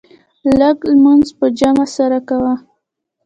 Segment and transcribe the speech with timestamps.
[0.59, 2.53] لږ لمونځ په جمع سره کوه.